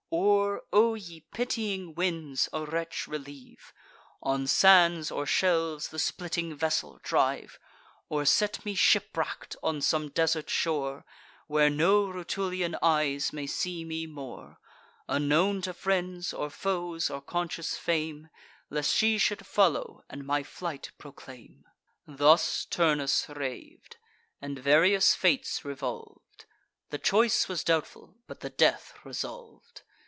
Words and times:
Or, 0.13 0.63
O 0.73 0.95
ye 0.95 1.21
pitying 1.31 1.95
winds, 1.95 2.49
a 2.51 2.65
wretch 2.65 3.07
relieve! 3.07 3.71
On 4.21 4.45
sands 4.45 5.09
or 5.09 5.25
shelves 5.25 5.87
the 5.87 5.99
splitting 5.99 6.53
vessel 6.53 6.99
drive; 7.01 7.57
Or 8.09 8.25
set 8.25 8.65
me 8.65 8.75
shipwreck'd 8.75 9.55
on 9.63 9.79
some 9.79 10.09
desert 10.09 10.49
shore, 10.49 11.05
Where 11.47 11.69
no 11.69 12.07
Rutulian 12.11 12.75
eyes 12.81 13.31
may 13.31 13.47
see 13.47 13.85
me 13.85 14.05
more, 14.05 14.57
Unknown 15.07 15.61
to 15.61 15.73
friends, 15.73 16.33
or 16.33 16.49
foes, 16.49 17.09
or 17.09 17.21
conscious 17.21 17.77
Fame, 17.77 18.27
Lest 18.69 18.93
she 18.93 19.17
should 19.17 19.45
follow, 19.45 20.03
and 20.09 20.25
my 20.27 20.43
flight 20.43 20.91
proclaim." 20.97 21.63
Thus 22.05 22.65
Turnus 22.65 23.29
rav'd, 23.29 23.95
and 24.41 24.59
various 24.59 25.15
fates 25.15 25.61
revolv'd: 25.63 26.43
The 26.89 26.99
choice 26.99 27.47
was 27.47 27.63
doubtful, 27.63 28.17
but 28.27 28.41
the 28.41 28.49
death 28.49 28.93
resolv'd. 29.05 29.83